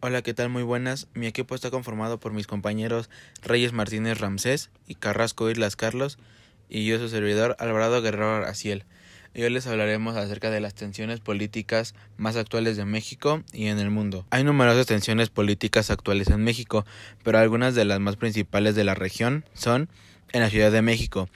Hola, 0.00 0.22
¿qué 0.22 0.32
tal? 0.32 0.48
Muy 0.48 0.62
buenas. 0.62 1.08
Mi 1.14 1.26
equipo 1.26 1.56
está 1.56 1.72
conformado 1.72 2.20
por 2.20 2.32
mis 2.32 2.46
compañeros 2.46 3.10
Reyes 3.42 3.72
Martínez 3.72 4.20
Ramsés 4.20 4.70
y 4.86 4.94
Carrasco 4.94 5.50
Islas 5.50 5.74
Carlos 5.74 6.18
y 6.68 6.86
yo 6.86 7.00
su 7.00 7.08
servidor 7.08 7.56
Alvarado 7.58 8.00
Guerrero 8.00 8.36
Araciel. 8.36 8.84
Y 9.34 9.42
hoy 9.42 9.50
les 9.50 9.66
hablaremos 9.66 10.16
acerca 10.16 10.50
de 10.50 10.60
las 10.60 10.74
tensiones 10.74 11.18
políticas 11.18 11.96
más 12.16 12.36
actuales 12.36 12.76
de 12.76 12.84
México 12.84 13.42
y 13.52 13.66
en 13.66 13.80
el 13.80 13.90
mundo. 13.90 14.24
Hay 14.30 14.44
numerosas 14.44 14.86
tensiones 14.86 15.30
políticas 15.30 15.90
actuales 15.90 16.28
en 16.28 16.44
México, 16.44 16.86
pero 17.24 17.38
algunas 17.38 17.74
de 17.74 17.84
las 17.84 17.98
más 17.98 18.14
principales 18.14 18.76
de 18.76 18.84
la 18.84 18.94
región 18.94 19.44
son 19.52 19.88
en 20.32 20.42
la 20.42 20.48
Ciudad 20.48 20.70
de 20.70 20.80
México. 20.80 21.28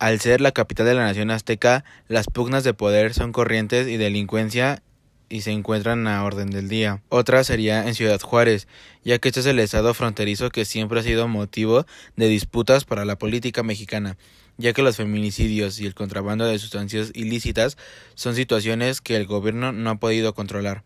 Al 0.00 0.18
ser 0.18 0.40
la 0.40 0.50
capital 0.50 0.86
de 0.86 0.94
la 0.94 1.04
nación 1.04 1.30
azteca, 1.30 1.84
las 2.08 2.26
pugnas 2.26 2.64
de 2.64 2.74
poder 2.74 3.14
son 3.14 3.30
corrientes 3.30 3.86
y 3.86 3.98
delincuencia 3.98 4.82
y 5.30 5.40
se 5.40 5.52
encuentran 5.52 6.06
a 6.06 6.22
orden 6.22 6.50
del 6.50 6.68
día. 6.68 7.02
Otra 7.08 7.42
sería 7.44 7.86
en 7.86 7.94
Ciudad 7.94 8.20
Juárez, 8.20 8.68
ya 9.04 9.18
que 9.18 9.28
este 9.28 9.40
es 9.40 9.46
el 9.46 9.60
estado 9.60 9.94
fronterizo 9.94 10.50
que 10.50 10.66
siempre 10.66 11.00
ha 11.00 11.02
sido 11.02 11.28
motivo 11.28 11.86
de 12.16 12.28
disputas 12.28 12.84
para 12.84 13.06
la 13.06 13.16
política 13.16 13.62
mexicana, 13.62 14.18
ya 14.58 14.74
que 14.74 14.82
los 14.82 14.96
feminicidios 14.96 15.80
y 15.80 15.86
el 15.86 15.94
contrabando 15.94 16.44
de 16.44 16.58
sustancias 16.58 17.12
ilícitas 17.14 17.78
son 18.14 18.34
situaciones 18.34 19.00
que 19.00 19.16
el 19.16 19.26
gobierno 19.26 19.72
no 19.72 19.90
ha 19.90 19.94
podido 19.94 20.34
controlar. 20.34 20.84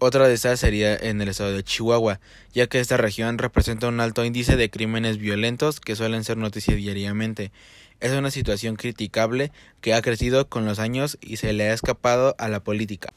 Otra 0.00 0.28
de 0.28 0.34
estas 0.34 0.60
sería 0.60 0.96
en 0.96 1.20
el 1.20 1.28
estado 1.28 1.52
de 1.52 1.64
Chihuahua, 1.64 2.20
ya 2.52 2.68
que 2.68 2.78
esta 2.78 2.96
región 2.96 3.36
representa 3.36 3.88
un 3.88 4.00
alto 4.00 4.24
índice 4.24 4.56
de 4.56 4.70
crímenes 4.70 5.18
violentos 5.18 5.80
que 5.80 5.96
suelen 5.96 6.22
ser 6.22 6.36
noticia 6.36 6.76
diariamente. 6.76 7.50
Es 7.98 8.12
una 8.12 8.30
situación 8.30 8.76
criticable 8.76 9.50
que 9.80 9.94
ha 9.94 10.02
crecido 10.02 10.48
con 10.48 10.64
los 10.64 10.78
años 10.78 11.18
y 11.20 11.38
se 11.38 11.52
le 11.52 11.68
ha 11.68 11.74
escapado 11.74 12.36
a 12.38 12.48
la 12.48 12.62
política. 12.62 13.12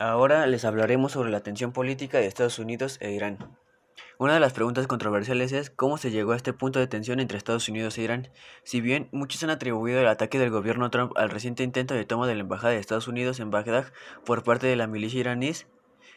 Ahora 0.00 0.46
les 0.46 0.64
hablaremos 0.64 1.10
sobre 1.10 1.32
la 1.32 1.40
tensión 1.40 1.72
política 1.72 2.18
de 2.18 2.26
Estados 2.26 2.60
Unidos 2.60 2.98
e 3.00 3.10
Irán. 3.10 3.56
Una 4.16 4.34
de 4.34 4.38
las 4.38 4.52
preguntas 4.52 4.86
controversiales 4.86 5.50
es 5.50 5.70
cómo 5.70 5.98
se 5.98 6.12
llegó 6.12 6.30
a 6.30 6.36
este 6.36 6.52
punto 6.52 6.78
de 6.78 6.86
tensión 6.86 7.18
entre 7.18 7.36
Estados 7.36 7.68
Unidos 7.68 7.98
e 7.98 8.02
Irán. 8.02 8.28
Si 8.62 8.80
bien 8.80 9.08
muchos 9.10 9.42
han 9.42 9.50
atribuido 9.50 9.98
el 9.98 10.06
ataque 10.06 10.38
del 10.38 10.50
gobierno 10.50 10.92
Trump 10.92 11.14
al 11.16 11.30
reciente 11.30 11.64
intento 11.64 11.94
de 11.94 12.04
toma 12.04 12.28
de 12.28 12.36
la 12.36 12.42
embajada 12.42 12.74
de 12.74 12.78
Estados 12.78 13.08
Unidos 13.08 13.40
en 13.40 13.50
Bagdad 13.50 13.86
por 14.24 14.44
parte 14.44 14.68
de 14.68 14.76
la 14.76 14.86
milicia 14.86 15.18
iraní, 15.18 15.50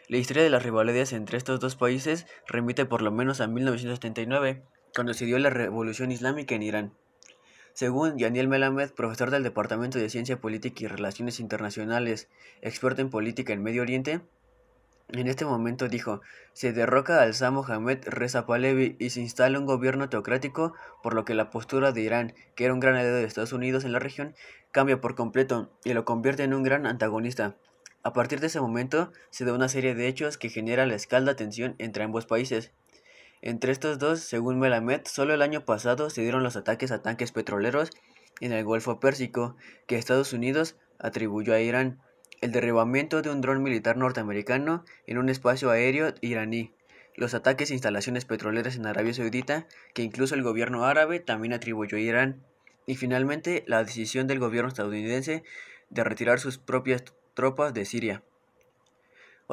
la 0.07 0.17
historia 0.17 0.43
de 0.43 0.51
las 0.51 0.61
rivalidades 0.61 1.11
entre 1.11 1.39
estos 1.39 1.59
dos 1.59 1.75
países 1.75 2.27
remite 2.45 2.85
por 2.85 3.01
lo 3.01 3.11
menos 3.11 3.41
a 3.41 3.47
1979, 3.47 4.61
cuando 4.93 5.15
se 5.15 5.25
dio 5.25 5.39
la 5.39 5.49
revolución 5.49 6.11
islámica 6.11 6.53
en 6.53 6.61
Irán. 6.61 6.93
Según 7.73 8.17
Daniel 8.17 8.47
Melamed, 8.47 8.91
profesor 8.91 9.31
del 9.31 9.43
Departamento 9.43 9.97
de 9.97 10.09
Ciencia 10.09 10.41
Política 10.41 10.83
y 10.83 10.87
Relaciones 10.87 11.39
Internacionales, 11.39 12.27
experto 12.61 13.01
en 13.01 13.09
política 13.09 13.53
en 13.53 13.63
Medio 13.63 13.81
Oriente, 13.81 14.21
en 15.13 15.27
este 15.27 15.43
momento 15.43 15.89
dijo, 15.89 16.21
se 16.53 16.71
derroca 16.71 17.21
al 17.21 17.33
Shah 17.33 17.51
Mohammed 17.51 17.99
Reza 18.05 18.45
Pahlavi 18.45 18.95
y 18.97 19.09
se 19.09 19.19
instala 19.19 19.59
un 19.59 19.65
gobierno 19.65 20.07
teocrático, 20.07 20.73
por 21.03 21.13
lo 21.13 21.25
que 21.25 21.33
la 21.33 21.49
postura 21.49 21.91
de 21.91 22.01
Irán, 22.01 22.33
que 22.55 22.63
era 22.63 22.73
un 22.73 22.79
gran 22.79 22.95
aliado 22.95 23.17
de 23.17 23.25
Estados 23.25 23.51
Unidos 23.51 23.83
en 23.83 23.91
la 23.91 23.99
región, 23.99 24.35
cambia 24.71 25.01
por 25.01 25.15
completo 25.15 25.69
y 25.83 25.93
lo 25.93 26.05
convierte 26.05 26.43
en 26.43 26.53
un 26.53 26.63
gran 26.63 26.85
antagonista. 26.85 27.57
A 28.03 28.13
partir 28.13 28.39
de 28.39 28.47
ese 28.47 28.61
momento 28.61 29.11
se 29.31 29.43
da 29.43 29.53
una 29.53 29.67
serie 29.67 29.95
de 29.95 30.07
hechos 30.07 30.37
que 30.37 30.49
genera 30.49 30.85
la 30.85 30.95
escalda 30.95 31.35
tensión 31.35 31.75
entre 31.77 32.03
ambos 32.03 32.25
países. 32.25 32.71
Entre 33.41 33.71
estos 33.71 33.97
dos, 33.97 34.19
según 34.19 34.59
Melamed, 34.59 35.01
solo 35.05 35.33
el 35.33 35.41
año 35.41 35.65
pasado 35.65 36.09
se 36.09 36.21
dieron 36.21 36.43
los 36.43 36.55
ataques 36.55 36.91
a 36.91 37.01
tanques 37.01 37.31
petroleros 37.31 37.89
en 38.39 38.51
el 38.51 38.63
Golfo 38.63 38.99
Pérsico, 38.99 39.55
que 39.87 39.97
Estados 39.97 40.33
Unidos 40.33 40.77
atribuyó 40.99 41.53
a 41.53 41.59
Irán, 41.59 41.99
el 42.41 42.51
derribamiento 42.51 43.21
de 43.21 43.29
un 43.29 43.41
dron 43.41 43.63
militar 43.63 43.97
norteamericano 43.97 44.83
en 45.05 45.17
un 45.17 45.29
espacio 45.29 45.69
aéreo 45.69 46.13
iraní, 46.21 46.73
los 47.15 47.33
ataques 47.33 47.71
a 47.71 47.73
instalaciones 47.73 48.25
petroleras 48.25 48.75
en 48.75 48.85
Arabia 48.85 49.13
Saudita, 49.13 49.67
que 49.93 50.03
incluso 50.03 50.35
el 50.35 50.43
gobierno 50.43 50.85
árabe 50.85 51.19
también 51.19 51.53
atribuyó 51.53 51.97
a 51.97 52.01
Irán, 52.01 52.43
y 52.85 52.95
finalmente 52.95 53.63
la 53.67 53.83
decisión 53.83 54.27
del 54.27 54.39
gobierno 54.39 54.69
estadounidense 54.69 55.43
de 55.89 56.03
retirar 56.03 56.39
sus 56.39 56.57
propias 56.57 57.03
tropas 57.33 57.73
de 57.73 57.85
Siria. 57.85 58.23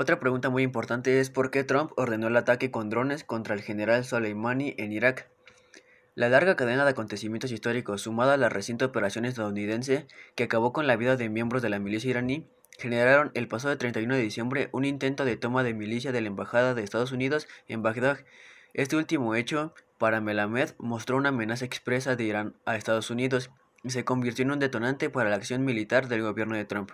Otra 0.00 0.20
pregunta 0.20 0.48
muy 0.48 0.62
importante 0.62 1.18
es 1.18 1.28
por 1.28 1.50
qué 1.50 1.64
Trump 1.64 1.90
ordenó 1.96 2.28
el 2.28 2.36
ataque 2.36 2.70
con 2.70 2.88
drones 2.88 3.24
contra 3.24 3.56
el 3.56 3.62
general 3.62 4.04
Soleimani 4.04 4.76
en 4.78 4.92
Irak. 4.92 5.28
La 6.14 6.28
larga 6.28 6.54
cadena 6.54 6.84
de 6.84 6.90
acontecimientos 6.92 7.50
históricos, 7.50 8.02
sumada 8.02 8.34
a 8.34 8.36
la 8.36 8.48
reciente 8.48 8.84
operación 8.84 9.24
estadounidense 9.24 10.06
que 10.36 10.44
acabó 10.44 10.72
con 10.72 10.86
la 10.86 10.94
vida 10.94 11.16
de 11.16 11.28
miembros 11.28 11.62
de 11.62 11.70
la 11.70 11.80
milicia 11.80 12.10
iraní, 12.10 12.46
generaron 12.78 13.32
el 13.34 13.48
pasado 13.48 13.76
31 13.76 14.14
de 14.14 14.22
diciembre 14.22 14.68
un 14.70 14.84
intento 14.84 15.24
de 15.24 15.36
toma 15.36 15.64
de 15.64 15.74
milicia 15.74 16.12
de 16.12 16.20
la 16.20 16.28
Embajada 16.28 16.74
de 16.74 16.84
Estados 16.84 17.10
Unidos 17.10 17.48
en 17.66 17.82
Bagdad. 17.82 18.20
Este 18.74 18.94
último 18.94 19.34
hecho, 19.34 19.74
para 19.98 20.20
Melamed, 20.20 20.76
mostró 20.78 21.16
una 21.16 21.30
amenaza 21.30 21.64
expresa 21.64 22.14
de 22.14 22.22
Irán 22.22 22.54
a 22.66 22.76
Estados 22.76 23.10
Unidos 23.10 23.50
y 23.82 23.90
se 23.90 24.04
convirtió 24.04 24.44
en 24.44 24.52
un 24.52 24.60
detonante 24.60 25.10
para 25.10 25.28
la 25.28 25.34
acción 25.34 25.64
militar 25.64 26.06
del 26.06 26.22
gobierno 26.22 26.54
de 26.54 26.66
Trump. 26.66 26.92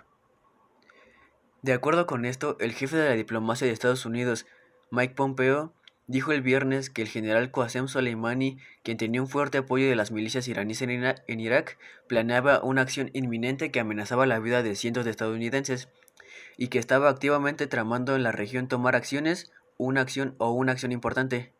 De 1.65 1.73
acuerdo 1.73 2.05
con 2.05 2.25
esto, 2.25 2.57
el 2.59 2.73
jefe 2.73 2.95
de 2.95 3.09
la 3.09 3.15
diplomacia 3.15 3.65
de 3.65 3.73
Estados 3.73 4.05
Unidos, 4.05 4.45
Mike 4.91 5.15
Pompeo, 5.15 5.73
dijo 6.05 6.31
el 6.31 6.43
viernes 6.43 6.91
que 6.91 7.01
el 7.01 7.07
general 7.07 7.51
Qasem 7.51 7.87
Soleimani, 7.87 8.59
quien 8.83 8.97
tenía 8.97 9.19
un 9.19 9.27
fuerte 9.27 9.57
apoyo 9.57 9.89
de 9.89 9.95
las 9.95 10.11
milicias 10.11 10.47
iraníes 10.47 10.83
en, 10.83 11.39
Irak, 11.39 11.79
planeaba 12.07 12.61
una 12.63 12.83
acción 12.83 13.09
inminente 13.13 13.71
que 13.71 13.79
amenazaba 13.79 14.27
la 14.27 14.37
vida 14.37 14.61
de 14.61 14.75
cientos 14.75 15.05
de 15.05 15.09
estadounidenses 15.09 15.89
y 16.55 16.67
que 16.67 16.77
estaba 16.77 17.09
activamente 17.09 17.65
tramando 17.65 18.15
en 18.15 18.21
la 18.21 18.31
región 18.31 18.67
tomar 18.67 18.95
acciones, 18.95 19.51
una 19.77 20.01
acción 20.01 20.35
o 20.37 20.51
una 20.51 20.73
acción 20.73 20.91
importante, 20.91 21.51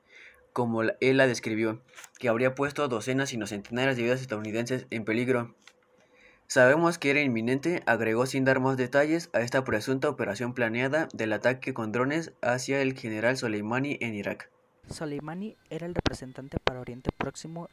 como 0.54 0.84
él 0.84 1.18
la 1.18 1.26
describió, 1.26 1.82
que 2.20 2.30
habría 2.30 2.54
puesto 2.54 2.88
docenas 2.88 3.34
y 3.34 3.38
no 3.38 3.48
centenares 3.48 3.98
de 3.98 4.04
vidas 4.04 4.22
estadounidenses 4.22 4.86
en 4.92 5.04
peligro. 5.04 5.56
Sabemos 6.48 7.00
que 7.00 7.10
era 7.10 7.22
inminente, 7.22 7.82
agregó 7.88 8.28
sin 8.28 8.46
dar 8.46 8.60
más 8.60 8.78
detalles 8.78 9.30
a 9.34 9.42
esta 9.42 9.64
presunta 9.64 10.10
operación 10.10 10.54
planeada 10.54 11.08
del 11.12 11.34
ataque 11.34 11.74
con 11.74 11.92
drones 11.92 12.34
hacia 12.42 12.82
el 12.82 12.94
general 12.94 13.36
Soleimani 13.36 13.98
en 14.00 14.14
Irak. 14.14 14.52
Soleimani 14.90 15.58
era 15.72 15.88
el 15.88 15.96
representante 15.96 16.58
para 16.64 16.80
Oriente 16.80 17.10
Próximo 17.18 17.68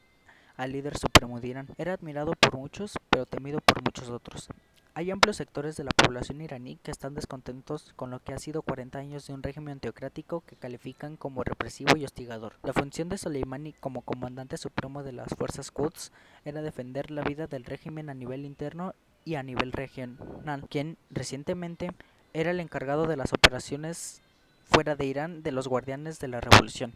al 0.57 0.73
líder 0.73 0.97
supremo 0.97 1.41
de 1.41 1.49
Irán. 1.49 1.69
Era 1.77 1.93
admirado 1.93 2.33
por 2.33 2.57
muchos, 2.57 2.99
pero 3.11 3.27
temido 3.27 3.61
por 3.61 3.83
muchos 3.83 4.09
otros. 4.09 4.49
Hay 4.95 5.11
amplios 5.11 5.39
sectores 5.39 5.79
de 5.79 5.85
la 5.85 5.91
población 5.91 6.43
iraní 6.43 6.77
que 6.77 6.91
están 6.91 7.15
descontentos 7.15 7.95
con 7.97 8.11
lo 8.11 8.23
que 8.23 8.35
ha 8.35 8.39
sido 8.39 8.61
40 8.61 8.99
años 8.99 9.27
de 9.27 9.33
un 9.33 9.43
régimen 9.43 9.81
teocrático 9.81 10.43
que 10.43 10.55
califican 10.55 11.17
como 11.17 11.43
represivo 11.45 11.97
y 11.97 12.05
hostigador. 12.05 12.57
La 12.63 12.75
función 12.75 13.09
de 13.09 13.17
Soleimani 13.17 13.73
como 13.73 14.03
comandante 14.03 14.59
supremo 14.59 15.03
de 15.03 15.13
las 15.13 15.35
fuerzas 15.35 15.71
Quds 15.71 16.13
era 16.45 16.61
defender 16.61 17.11
la 17.11 17.23
vida 17.23 17.47
del 17.47 17.65
régimen 17.65 18.11
a 18.11 18.15
nivel 18.15 18.45
interno 18.45 18.95
y 19.25 19.37
a 19.37 19.43
nivel 19.43 19.73
regional, 19.73 20.67
quien 20.69 20.99
recientemente 21.09 21.93
era 22.35 22.51
el 22.51 22.61
encargado 22.61 23.07
de 23.07 23.17
las 23.17 23.33
operaciones 23.33 24.21
fuera 24.65 24.95
de 24.95 25.07
Irán 25.07 25.43
de 25.43 25.53
los 25.53 25.69
guardianes 25.69 26.19
de 26.19 26.29
la 26.29 26.43
revolución. 26.43 26.93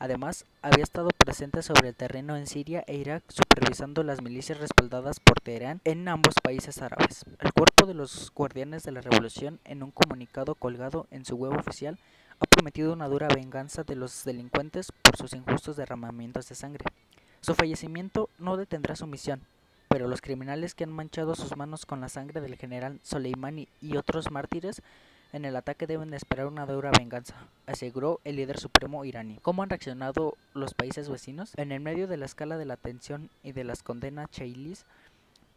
Además, 0.00 0.44
había 0.62 0.84
estado 0.84 1.08
presente 1.16 1.60
sobre 1.62 1.88
el 1.88 1.94
terreno 1.94 2.36
en 2.36 2.46
Siria 2.46 2.84
e 2.86 2.94
Irak 2.94 3.24
supervisando 3.28 4.04
las 4.04 4.22
milicias 4.22 4.58
respaldadas 4.58 5.18
por 5.18 5.40
Teherán 5.40 5.80
en 5.84 6.06
ambos 6.06 6.34
países 6.40 6.80
árabes. 6.80 7.24
El 7.40 7.52
cuerpo 7.52 7.84
de 7.84 7.94
los 7.94 8.32
guardianes 8.32 8.84
de 8.84 8.92
la 8.92 9.00
revolución, 9.00 9.58
en 9.64 9.82
un 9.82 9.90
comunicado 9.90 10.54
colgado 10.54 11.08
en 11.10 11.24
su 11.24 11.34
web 11.34 11.58
oficial, 11.58 11.98
ha 12.38 12.46
prometido 12.46 12.92
una 12.92 13.08
dura 13.08 13.26
venganza 13.26 13.82
de 13.82 13.96
los 13.96 14.24
delincuentes 14.24 14.92
por 15.02 15.16
sus 15.16 15.32
injustos 15.32 15.76
derramamientos 15.76 16.48
de 16.48 16.54
sangre. 16.54 16.84
Su 17.40 17.56
fallecimiento 17.56 18.30
no 18.38 18.56
detendrá 18.56 18.94
su 18.94 19.08
misión, 19.08 19.40
pero 19.88 20.06
los 20.06 20.20
criminales 20.20 20.74
que 20.74 20.84
han 20.84 20.92
manchado 20.92 21.34
sus 21.34 21.56
manos 21.56 21.86
con 21.86 22.00
la 22.00 22.08
sangre 22.08 22.40
del 22.40 22.54
general 22.54 23.00
Soleimani 23.02 23.66
y 23.82 23.96
otros 23.96 24.30
mártires 24.30 24.80
en 25.32 25.44
el 25.44 25.56
ataque 25.56 25.86
deben 25.86 26.14
esperar 26.14 26.46
una 26.46 26.66
dura 26.66 26.90
venganza, 26.96 27.34
aseguró 27.66 28.20
el 28.24 28.36
líder 28.36 28.58
supremo 28.58 29.04
iraní. 29.04 29.38
¿Cómo 29.42 29.62
han 29.62 29.70
reaccionado 29.70 30.36
los 30.54 30.74
países 30.74 31.08
vecinos? 31.08 31.52
En 31.56 31.72
el 31.72 31.80
medio 31.80 32.06
de 32.06 32.16
la 32.16 32.26
escala 32.26 32.56
de 32.56 32.64
la 32.64 32.76
tensión 32.76 33.30
y 33.42 33.52
de 33.52 33.64
las 33.64 33.82
condenas 33.82 34.30
cheilis 34.30 34.86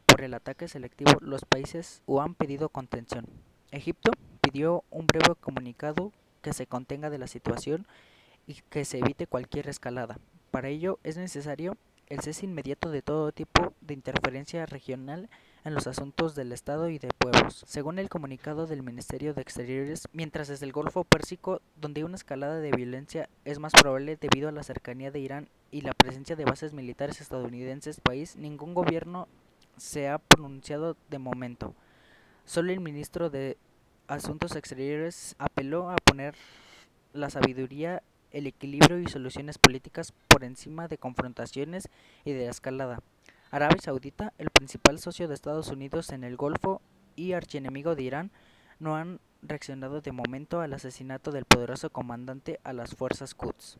por 0.05 0.21
el 0.23 0.33
ataque 0.33 0.67
selectivo, 0.67 1.13
los 1.21 1.45
países 1.45 2.01
han 2.19 2.35
pedido 2.35 2.69
contención. 2.69 3.25
Egipto 3.71 4.11
pidió 4.41 4.83
un 4.91 5.07
breve 5.07 5.35
comunicado 5.39 6.11
que 6.41 6.53
se 6.53 6.67
contenga 6.67 7.09
de 7.09 7.17
la 7.17 7.27
situación 7.27 7.87
y 8.47 8.55
que 8.69 8.83
se 8.83 8.99
evite 8.99 9.27
cualquier 9.27 9.69
escalada. 9.69 10.17
Para 10.51 10.67
ello 10.67 10.99
es 11.03 11.15
necesario 11.15 11.77
el 12.07 12.19
cese 12.19 12.45
inmediato 12.45 12.91
de 12.91 13.01
todo 13.01 13.31
tipo 13.31 13.73
de 13.79 13.93
interferencia 13.93 14.65
regional 14.65 15.29
en 15.63 15.75
los 15.75 15.87
asuntos 15.87 16.35
del 16.35 16.51
Estado 16.51 16.89
y 16.89 16.97
de 16.97 17.09
pueblos. 17.17 17.63
Según 17.67 17.99
el 17.99 18.09
comunicado 18.09 18.65
del 18.65 18.81
Ministerio 18.81 19.33
de 19.33 19.41
Exteriores, 19.41 20.07
mientras 20.11 20.47
desde 20.47 20.65
el 20.65 20.71
Golfo 20.71 21.03
Pérsico, 21.03 21.61
donde 21.75 22.03
una 22.03 22.15
escalada 22.15 22.59
de 22.59 22.71
violencia 22.71 23.29
es 23.45 23.59
más 23.59 23.73
probable 23.73 24.17
debido 24.17 24.49
a 24.49 24.51
la 24.51 24.63
cercanía 24.63 25.11
de 25.11 25.19
Irán 25.19 25.49
y 25.69 25.81
la 25.81 25.93
presencia 25.93 26.35
de 26.35 26.45
bases 26.45 26.73
militares 26.73 27.21
estadounidenses 27.21 28.01
país, 28.01 28.35
ningún 28.35 28.73
gobierno 28.73 29.27
se 29.77 30.09
ha 30.09 30.17
pronunciado 30.17 30.97
de 31.09 31.19
momento. 31.19 31.75
Solo 32.45 32.71
el 32.71 32.79
ministro 32.79 33.29
de 33.29 33.57
Asuntos 34.07 34.55
Exteriores 34.55 35.35
apeló 35.37 35.91
a 35.91 35.95
poner 35.97 36.35
la 37.13 37.29
sabiduría, 37.29 38.01
el 38.31 38.47
equilibrio 38.47 38.99
y 38.99 39.07
soluciones 39.07 39.57
políticas 39.57 40.13
por 40.27 40.43
encima 40.43 40.87
de 40.87 40.97
confrontaciones 40.97 41.87
y 42.25 42.31
de 42.31 42.45
la 42.45 42.51
escalada. 42.51 42.99
Arabia 43.51 43.81
Saudita, 43.81 44.31
el 44.37 44.49
principal 44.49 44.97
socio 44.97 45.27
de 45.27 45.33
Estados 45.33 45.67
Unidos 45.67 46.11
en 46.11 46.23
el 46.23 46.37
Golfo 46.37 46.81
y 47.17 47.33
archienemigo 47.33 47.95
de 47.95 48.03
Irán, 48.03 48.31
no 48.79 48.95
han 48.95 49.19
reaccionado 49.41 49.99
de 49.99 50.13
momento 50.13 50.61
al 50.61 50.71
asesinato 50.71 51.33
del 51.33 51.43
poderoso 51.43 51.89
comandante 51.89 52.61
a 52.63 52.71
las 52.71 52.95
fuerzas 52.95 53.35
Quds. 53.35 53.69